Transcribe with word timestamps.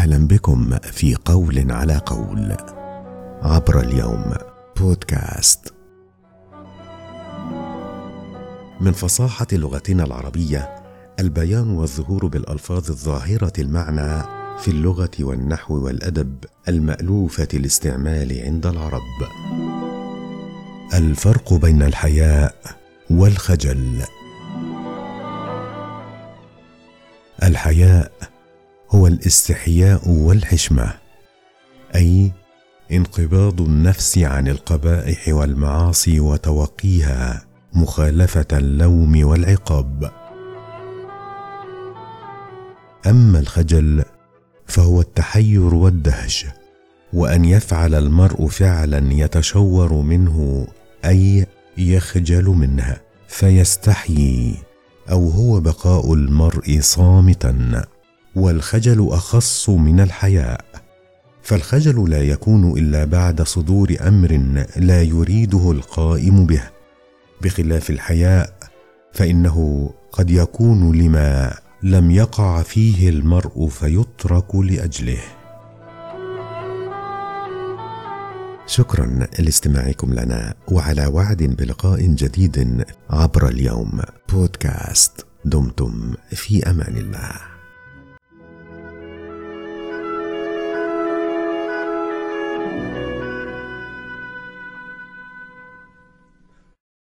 أهلا 0.00 0.26
بكم 0.26 0.78
في 0.78 1.14
قول 1.24 1.72
على 1.72 2.00
قول 2.06 2.56
عبر 3.42 3.80
اليوم 3.80 4.34
بودكاست. 4.76 5.74
من 8.80 8.92
فصاحة 8.92 9.46
لغتنا 9.52 10.04
العربية 10.04 10.76
البيان 11.18 11.70
والظهور 11.70 12.26
بالألفاظ 12.26 12.90
الظاهرة 12.90 13.52
المعنى 13.58 14.22
في 14.58 14.68
اللغة 14.68 15.10
والنحو 15.20 15.84
والأدب 15.84 16.44
المألوفة 16.68 17.48
الاستعمال 17.54 18.42
عند 18.44 18.66
العرب. 18.66 19.02
الفرق 20.94 21.54
بين 21.54 21.82
الحياء 21.82 22.54
والخجل. 23.10 24.02
الحياء 27.42 28.12
هو 28.90 29.06
الاستحياء 29.06 30.08
والحشمة 30.08 30.94
أي 31.94 32.32
انقباض 32.92 33.60
النفس 33.60 34.18
عن 34.18 34.48
القبائح 34.48 35.28
والمعاصي 35.28 36.20
وتوقيها 36.20 37.44
مخالفة 37.74 38.46
اللوم 38.52 39.24
والعقاب. 39.24 40.10
أما 43.06 43.38
الخجل 43.38 44.04
فهو 44.66 45.00
التحير 45.00 45.74
والدهش 45.74 46.46
وأن 47.12 47.44
يفعل 47.44 47.94
المرء 47.94 48.46
فعلا 48.46 49.12
يتشور 49.12 49.92
منه 49.92 50.66
أي 51.04 51.46
يخجل 51.78 52.44
منه 52.44 52.96
فيستحيي 53.28 54.54
أو 55.10 55.28
هو 55.28 55.60
بقاء 55.60 56.14
المرء 56.14 56.78
صامتا. 56.80 57.84
والخجل 58.36 59.08
أخص 59.10 59.70
من 59.70 60.00
الحياء. 60.00 60.64
فالخجل 61.42 62.10
لا 62.10 62.22
يكون 62.22 62.78
إلا 62.78 63.04
بعد 63.04 63.42
صدور 63.42 63.96
أمر 64.00 64.60
لا 64.76 65.02
يريده 65.02 65.70
القائم 65.70 66.46
به. 66.46 66.62
بخلاف 67.42 67.90
الحياء 67.90 68.52
فإنه 69.12 69.90
قد 70.12 70.30
يكون 70.30 70.98
لما 70.98 71.54
لم 71.82 72.10
يقع 72.10 72.62
فيه 72.62 73.08
المرء 73.08 73.68
فيترك 73.68 74.54
لأجله. 74.54 75.20
شكرا 78.66 79.26
لاستماعكم 79.38 80.14
لنا 80.14 80.54
وعلى 80.68 81.06
وعد 81.06 81.42
بلقاء 81.42 82.00
جديد 82.06 82.84
عبر 83.10 83.48
اليوم. 83.48 84.00
بودكاست 84.32 85.26
دمتم 85.44 86.14
في 86.30 86.70
أمان 86.70 86.96
الله. 86.96 87.49